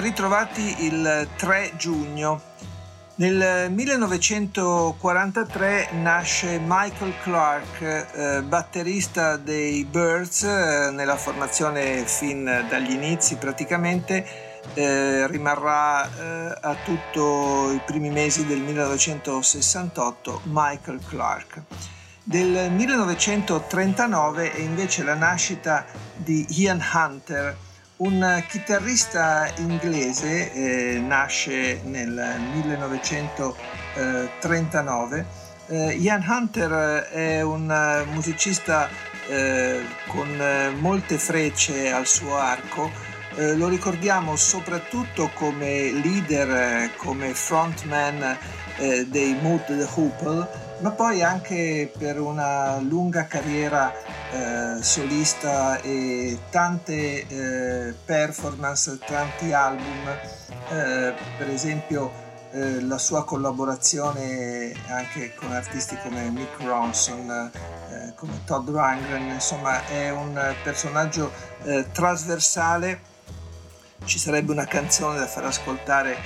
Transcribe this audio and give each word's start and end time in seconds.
Ritrovati 0.00 0.84
il 0.84 1.28
3 1.36 1.72
giugno. 1.76 2.40
Nel 3.16 3.70
1943 3.70 5.90
nasce 5.92 6.58
Michael 6.60 7.14
Clark, 7.22 7.80
eh, 7.80 8.42
batterista 8.42 9.36
dei 9.36 9.84
Birds, 9.84 10.42
eh, 10.42 10.90
nella 10.90 11.16
formazione 11.16 12.04
fin 12.06 12.66
dagli 12.68 12.90
inizi 12.90 13.36
praticamente, 13.36 14.26
eh, 14.74 15.28
rimarrà 15.28 16.04
eh, 16.04 16.58
a 16.60 16.74
tutto 16.84 17.70
i 17.70 17.80
primi 17.86 18.10
mesi 18.10 18.46
del 18.46 18.60
1968 18.60 20.40
Michael 20.46 20.98
Clark. 21.06 21.62
Del 22.26 22.72
1939 22.72 24.52
è 24.52 24.60
invece 24.60 25.04
la 25.04 25.14
nascita 25.14 25.84
di 26.16 26.46
Ian 26.48 26.82
Hunter, 26.92 27.54
un 27.96 28.42
chitarrista 28.48 29.52
inglese 29.58 30.52
eh, 30.52 30.98
nasce 30.98 31.80
nel 31.84 32.40
1939. 32.54 35.26
Eh, 35.66 35.94
Ian 35.94 36.22
Hunter 36.26 37.08
è 37.10 37.40
un 37.42 38.04
musicista 38.12 38.88
eh, 39.28 39.80
con 40.08 40.28
molte 40.78 41.18
frecce 41.18 41.92
al 41.92 42.06
suo 42.06 42.36
arco. 42.36 42.90
Eh, 43.36 43.54
lo 43.56 43.68
ricordiamo 43.68 44.36
soprattutto 44.36 45.30
come 45.34 45.92
leader, 45.92 46.90
come 46.96 47.34
frontman 47.34 48.38
eh, 48.78 49.06
dei 49.06 49.36
Mood 49.40 49.66
the 49.66 49.86
Hoople 49.94 50.62
ma 50.80 50.90
poi 50.90 51.22
anche 51.22 51.90
per 51.96 52.20
una 52.20 52.78
lunga 52.78 53.26
carriera 53.26 53.92
eh, 54.34 54.82
solista 54.82 55.80
e 55.80 56.38
tante 56.50 57.26
eh, 57.26 57.94
performance, 58.04 58.98
tanti 59.06 59.52
album, 59.52 60.08
eh, 60.70 61.14
per 61.38 61.48
esempio 61.48 62.10
eh, 62.50 62.80
la 62.80 62.98
sua 62.98 63.24
collaborazione 63.24 64.74
anche 64.88 65.34
con 65.36 65.52
artisti 65.52 65.96
come 66.02 66.28
Mick 66.30 66.60
Ronson, 66.62 67.52
eh, 67.90 68.14
come 68.16 68.40
Todd 68.44 68.68
Rundgren, 68.68 69.30
insomma 69.30 69.86
è 69.86 70.10
un 70.10 70.54
personaggio 70.64 71.30
trasversale, 71.92 73.00
ci 74.04 74.18
sarebbe 74.18 74.52
una 74.52 74.66
canzone 74.66 75.18
da 75.18 75.26
far 75.26 75.44
ascoltare 75.44 76.16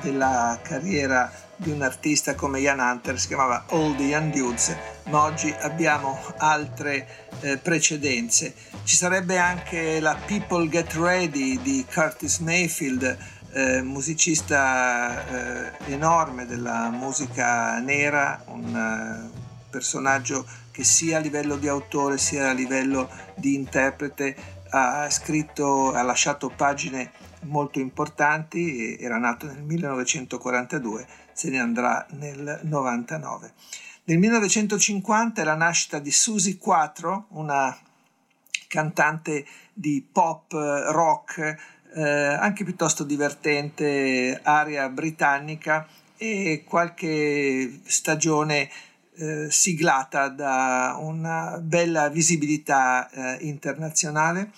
della 0.00 0.58
carriera 0.62 1.30
di 1.58 1.70
un 1.70 1.82
artista 1.82 2.34
come 2.34 2.60
Ian 2.60 2.78
Hunter, 2.78 3.18
si 3.18 3.26
chiamava 3.26 3.64
All 3.68 3.96
the 3.96 4.04
Young 4.04 4.32
Dudes, 4.32 4.74
ma 5.04 5.24
oggi 5.24 5.54
abbiamo 5.60 6.18
altre 6.38 7.28
eh, 7.40 7.58
precedenze. 7.58 8.54
Ci 8.84 8.96
sarebbe 8.96 9.38
anche 9.38 10.00
la 10.00 10.16
People 10.26 10.68
Get 10.68 10.94
Ready 10.94 11.60
di 11.60 11.84
Curtis 11.92 12.38
Mayfield, 12.38 13.18
eh, 13.52 13.82
musicista 13.82 15.26
eh, 15.26 15.92
enorme 15.92 16.46
della 16.46 16.90
musica 16.90 17.78
nera, 17.80 18.42
un 18.46 19.30
uh, 19.32 19.68
personaggio 19.68 20.46
che 20.70 20.84
sia 20.84 21.16
a 21.16 21.20
livello 21.20 21.56
di 21.56 21.66
autore 21.66 22.18
sia 22.18 22.50
a 22.50 22.52
livello 22.52 23.10
di 23.34 23.54
interprete 23.54 24.56
ha 24.70 25.08
scritto, 25.10 25.92
ha 25.92 26.02
lasciato 26.02 26.50
pagine 26.54 27.10
molto 27.42 27.78
importanti, 27.78 28.96
era 28.98 29.18
nato 29.18 29.46
nel 29.46 29.62
1942, 29.62 31.06
se 31.32 31.50
ne 31.50 31.58
andrà 31.58 32.06
nel 32.10 32.60
99. 32.62 33.52
Nel 34.04 34.18
1950 34.18 35.42
è 35.42 35.44
la 35.44 35.54
nascita 35.54 35.98
di 35.98 36.10
Susie 36.10 36.56
Quattro, 36.56 37.26
una 37.30 37.76
cantante 38.66 39.46
di 39.72 40.06
pop 40.10 40.52
rock 40.52 41.76
eh, 41.94 42.02
anche 42.02 42.64
piuttosto 42.64 43.04
divertente, 43.04 44.40
aria 44.42 44.88
britannica 44.88 45.86
e 46.16 46.64
qualche 46.66 47.80
stagione 47.84 48.70
eh, 49.16 49.50
siglata 49.50 50.28
da 50.28 50.96
una 51.00 51.58
bella 51.60 52.08
visibilità 52.08 53.08
eh, 53.10 53.38
internazionale. 53.46 54.52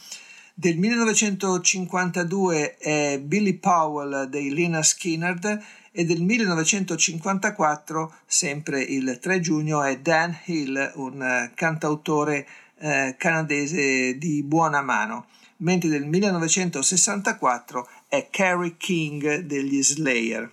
Del 0.61 0.77
1952 0.77 2.77
è 2.77 3.19
Billy 3.19 3.55
Powell 3.55 4.25
dei 4.25 4.53
Lina 4.53 4.83
Skinnerd 4.83 5.59
e 5.91 6.05
del 6.05 6.21
1954, 6.21 8.15
sempre 8.27 8.83
il 8.83 9.19
3 9.19 9.41
giugno, 9.41 9.83
è 9.83 9.99
Dan 10.01 10.37
Hill, 10.45 10.93
un 10.97 11.23
eh, 11.23 11.53
cantautore 11.55 12.47
eh, 12.77 13.15
canadese 13.17 14.19
di 14.19 14.43
buona 14.43 14.83
mano, 14.83 15.29
mentre 15.61 15.89
del 15.89 16.05
1964 16.05 17.89
è 18.09 18.29
Carrie 18.31 18.77
King 18.77 19.39
degli 19.39 19.83
Slayer. 19.83 20.53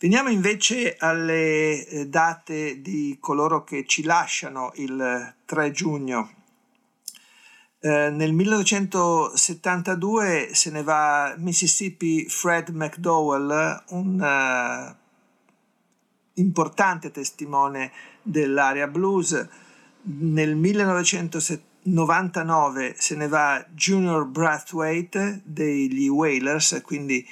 Veniamo 0.00 0.30
invece 0.30 0.96
alle 0.98 1.86
eh, 1.86 2.08
date 2.08 2.82
di 2.82 3.18
coloro 3.20 3.62
che 3.62 3.86
ci 3.86 4.02
lasciano 4.02 4.72
il 4.74 5.34
3 5.44 5.70
giugno. 5.70 6.41
Eh, 7.84 8.10
nel 8.10 8.32
1972 8.32 10.50
se 10.52 10.70
ne 10.70 10.84
va 10.84 11.34
Mississippi 11.36 12.28
Fred 12.28 12.68
McDowell, 12.68 13.82
un 13.88 14.20
uh, 14.20 14.94
importante 16.34 17.10
testimone 17.10 17.90
dell'area 18.22 18.86
blues. 18.86 19.48
Nel 20.02 20.54
1999 20.54 22.94
se 22.96 23.16
ne 23.16 23.26
va 23.26 23.66
Junior 23.74 24.26
Brathwaite 24.26 25.40
degli 25.42 26.06
Wailers, 26.06 26.82
quindi 26.84 27.26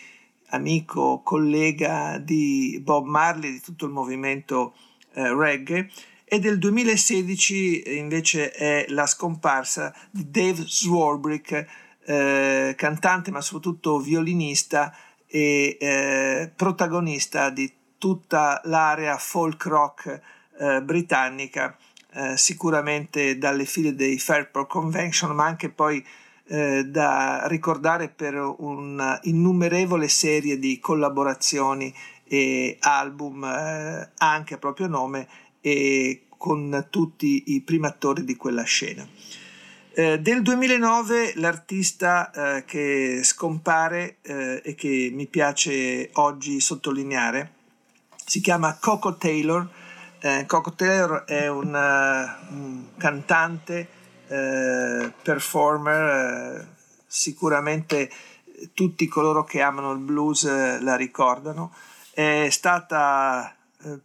amico, 0.48 1.20
collega 1.22 2.18
di 2.18 2.80
Bob 2.82 3.06
Marley, 3.06 3.52
di 3.52 3.60
tutto 3.60 3.86
il 3.86 3.92
movimento 3.92 4.74
eh, 5.12 5.32
reggae, 5.32 5.88
e 6.32 6.38
del 6.38 6.60
2016 6.60 7.96
invece 7.98 8.52
è 8.52 8.84
la 8.90 9.06
scomparsa 9.06 9.92
di 10.12 10.30
Dave 10.30 10.62
Swarbrick, 10.64 11.66
eh, 12.04 12.74
cantante 12.76 13.32
ma 13.32 13.40
soprattutto 13.40 13.98
violinista 13.98 14.94
e 15.26 15.76
eh, 15.80 16.52
protagonista 16.54 17.50
di 17.50 17.68
tutta 17.98 18.60
l'area 18.66 19.16
folk 19.18 19.64
rock 19.64 20.20
eh, 20.56 20.80
britannica, 20.82 21.76
eh, 22.12 22.36
sicuramente 22.36 23.36
dalle 23.36 23.64
file 23.64 23.96
dei 23.96 24.16
Fairport 24.20 24.68
Convention, 24.68 25.34
ma 25.34 25.46
anche 25.46 25.68
poi 25.68 26.00
eh, 26.46 26.84
da 26.84 27.48
ricordare 27.48 28.08
per 28.08 28.36
un'innumerevole 28.36 30.06
serie 30.06 30.60
di 30.60 30.78
collaborazioni 30.78 31.92
e 32.22 32.76
album 32.78 33.42
eh, 33.42 34.12
anche 34.18 34.54
a 34.54 34.58
proprio 34.58 34.86
nome 34.86 35.26
e 35.60 36.26
con 36.36 36.86
tutti 36.90 37.54
i 37.54 37.60
primi 37.62 37.86
attori 37.86 38.24
di 38.24 38.36
quella 38.36 38.62
scena. 38.62 39.06
Eh, 39.92 40.20
del 40.20 40.42
2009 40.42 41.32
l'artista 41.36 42.30
eh, 42.30 42.64
che 42.64 43.20
scompare 43.24 44.18
eh, 44.22 44.62
e 44.64 44.74
che 44.74 45.10
mi 45.12 45.26
piace 45.26 46.10
oggi 46.14 46.60
sottolineare 46.60 47.58
si 48.30 48.40
chiama 48.40 48.78
Coco 48.80 49.16
Taylor. 49.16 49.68
Eh, 50.20 50.44
Coco 50.46 50.72
Taylor 50.74 51.24
è 51.24 51.48
un, 51.48 51.74
uh, 51.74 52.54
un 52.54 52.84
cantante 52.96 53.88
eh, 54.28 55.12
performer, 55.20 56.60
eh, 56.60 56.66
sicuramente 57.04 58.08
tutti 58.72 59.08
coloro 59.08 59.42
che 59.42 59.60
amano 59.60 59.90
il 59.90 59.98
blues 59.98 60.44
eh, 60.44 60.80
la 60.80 60.94
ricordano. 60.94 61.74
È 62.12 62.46
stata 62.50 63.50
eh, 63.50 63.54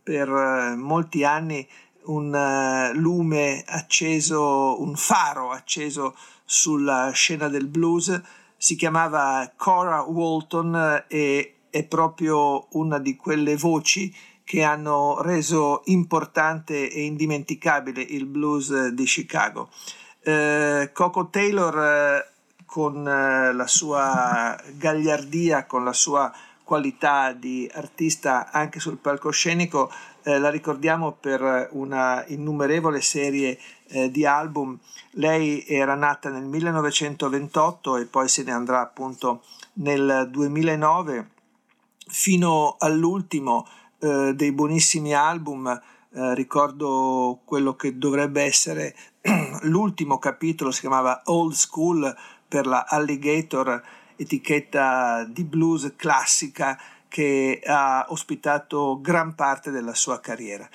per 0.02 0.76
molti 0.78 1.24
anni 1.24 1.68
un 2.06 2.92
lume 2.94 3.64
acceso, 3.66 4.82
un 4.82 4.96
faro 4.96 5.52
acceso 5.52 6.16
sulla 6.44 7.12
scena 7.12 7.48
del 7.48 7.68
blues. 7.68 8.22
Si 8.58 8.76
chiamava 8.76 9.52
Cora 9.56 10.02
Walton 10.02 11.06
e 11.08 11.56
è 11.70 11.84
proprio 11.84 12.68
una 12.78 13.00
di 13.00 13.16
quelle 13.16 13.58
voci 13.58 14.14
che 14.44 14.64
hanno 14.64 15.22
reso 15.22 15.82
importante 15.86 16.90
e 16.90 17.04
indimenticabile 17.04 18.02
il 18.02 18.26
blues 18.26 18.90
di 18.90 19.04
Chicago 19.06 19.70
eh, 20.26 20.90
Coco 20.92 21.30
Taylor 21.30 21.78
eh, 21.78 22.30
con 22.66 23.08
eh, 23.08 23.54
la 23.54 23.68
sua 23.68 24.60
gagliardia, 24.74 25.68
con 25.68 25.84
la 25.84 25.94
sua 25.94 26.34
qualità 26.66 27.32
di 27.32 27.70
artista 27.74 28.52
anche 28.52 28.82
sul 28.82 28.98
palcoscenico, 28.98 29.90
eh, 30.24 30.40
la 30.40 30.50
ricordiamo 30.50 31.14
per 31.14 31.70
una 31.72 32.26
innumerevole 32.28 33.00
serie 33.00 33.58
eh, 33.88 34.12
di 34.12 34.26
album. 34.26 34.78
Lei 35.12 35.64
era 35.66 35.96
nata 35.96 36.30
nel 36.30 36.44
1928 36.44 37.98
e 37.98 38.06
poi 38.06 38.28
se 38.28 38.44
ne 38.44 38.52
andrà 38.52 38.82
appunto 38.82 39.44
nel 39.74 40.28
2009 40.30 41.30
fino 42.08 42.76
all'ultimo 42.80 43.68
eh, 44.00 44.34
dei 44.36 44.52
buonissimi 44.52 45.14
album. 45.14 45.68
Eh, 45.68 46.34
ricordo 46.34 47.42
quello 47.46 47.76
che 47.76 47.98
dovrebbe 47.98 48.42
essere 48.42 48.96
l'ultimo 49.64 50.18
capitolo, 50.18 50.72
si 50.72 50.82
chiamava 50.82 51.22
Old 51.26 51.54
School 51.54 52.16
per 52.48 52.66
la 52.66 52.86
Alligator 52.88 53.84
etichetta 54.16 55.26
di 55.26 55.44
blues 55.44 55.94
classica 55.96 56.80
che 57.08 57.62
ha 57.66 58.06
ospitato 58.10 59.00
gran 59.02 59.36
parte 59.36 59.72
della 59.72 59.94
sua 59.94 60.20
carriera. 60.20 60.68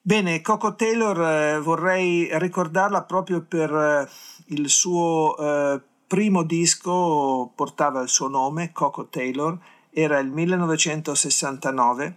Bene, 0.00 0.40
Coco 0.40 0.74
Taylor 0.74 1.20
eh, 1.20 1.60
vorrei 1.60 2.28
ricordarla 2.38 3.02
proprio 3.02 3.42
per 3.42 3.70
eh, 3.70 4.08
il 4.54 4.68
suo 4.70 5.36
eh, 5.36 5.80
primo 6.06 6.44
disco, 6.44 7.52
portava 7.54 8.00
il 8.00 8.08
suo 8.08 8.28
nome, 8.28 8.72
Coco 8.72 9.08
Taylor, 9.08 9.58
era 9.90 10.18
il 10.18 10.28
1969, 10.28 12.16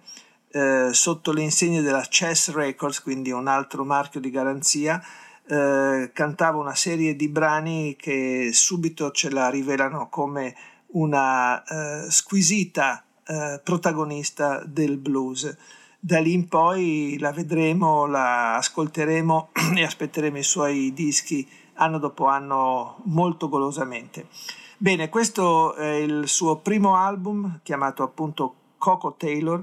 eh, 0.51 0.89
sotto 0.93 1.33
le 1.33 1.41
insegne 1.41 1.81
della 1.81 2.05
Chess 2.07 2.51
Records, 2.51 3.01
quindi 3.01 3.31
un 3.31 3.47
altro 3.47 3.83
marchio 3.83 4.21
di 4.21 4.29
garanzia, 4.29 5.03
eh, 5.51 6.12
cantava 6.13 6.59
una 6.59 6.75
serie 6.75 7.13
di 7.13 7.27
brani 7.27 7.98
che 7.98 8.51
subito 8.53 9.12
ce 9.12 9.30
la 9.30 9.50
rivelano 9.50 10.07
come 10.07 10.56
una 10.94 11.62
eh, 11.62 12.09
squisita 12.09 13.03
eh, 13.27 13.59
protagonista 13.62 14.63
del 14.65 14.95
blues. 14.95 15.53
Da 16.00 16.19
lì 16.19 16.31
in 16.31 16.48
poi 16.48 17.18
la 17.19 17.33
vedremo, 17.33 18.06
la 18.06 18.56
ascolteremo 18.56 19.50
e 19.75 19.83
aspetteremo 19.83 20.38
i 20.38 20.44
suoi 20.44 20.94
dischi 20.94 21.45
anno 21.75 22.00
dopo 22.00 22.27
anno 22.27 23.01
molto 23.06 23.50
golosamente. 23.50 24.27
Bene, 24.77 25.09
questo 25.09 25.75
è 25.75 25.95
il 25.95 26.30
suo 26.30 26.59
primo 26.59 26.95
album 26.95 27.59
chiamato 27.62 28.03
appunto 28.03 28.56
Coco 28.77 29.15
Taylor. 29.18 29.62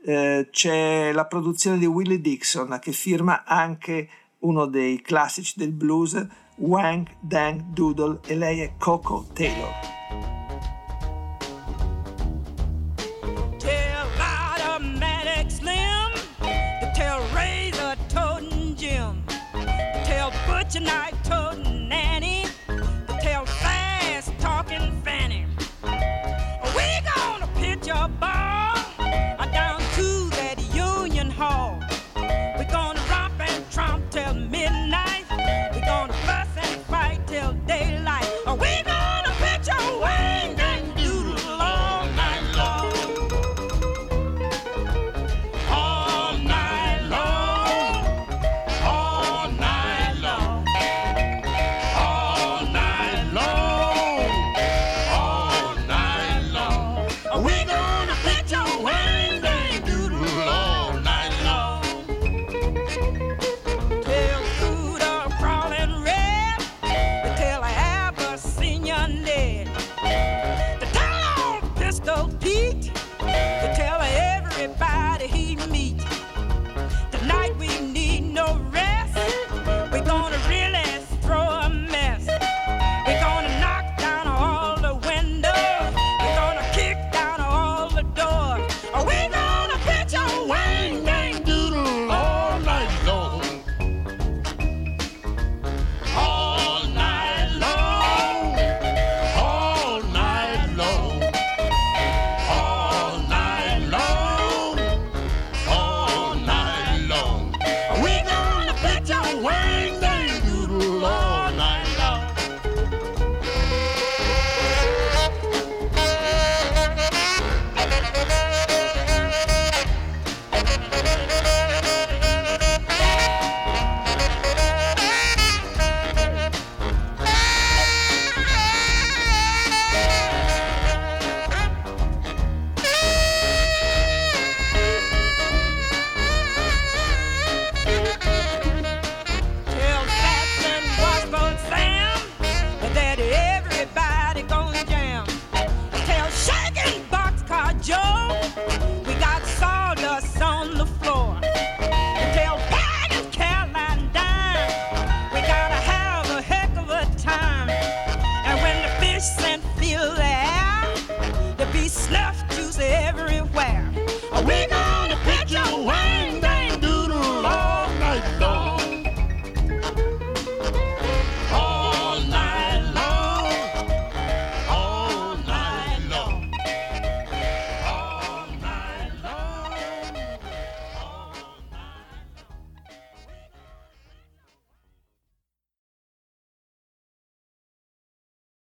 Eh, 0.00 0.48
c'è 0.52 1.10
la 1.12 1.24
produzione 1.24 1.78
di 1.78 1.86
Willie 1.86 2.20
Dixon 2.20 2.78
che 2.80 2.92
firma 2.92 3.42
anche 3.44 4.08
uno 4.44 4.66
dei 4.66 5.00
classici 5.00 5.54
del 5.56 5.72
blues, 5.72 6.26
Wang 6.56 7.08
Dang 7.20 7.62
Doodle, 7.72 8.20
e 8.26 8.36
lei 8.36 8.60
è 8.60 8.72
Coco 8.78 9.26
Taylor. 9.32 9.72
Tell 13.58 14.04